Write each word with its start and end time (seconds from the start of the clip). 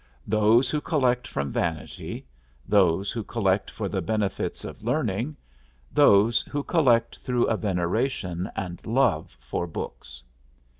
Those 0.25 0.71
who 0.71 0.81
collect 0.81 1.27
from 1.27 1.51
vanity; 1.51 2.25
those 2.67 3.11
who 3.11 3.23
collect 3.23 3.69
for 3.69 3.87
the 3.87 4.01
benefits 4.01 4.65
of 4.65 4.81
learning; 4.83 5.37
those 5.93 6.41
who 6.49 6.63
collect 6.63 7.19
through 7.19 7.45
a 7.45 7.55
veneration 7.55 8.49
and 8.55 8.83
love 8.83 9.37
for 9.39 9.67
books. 9.67 10.23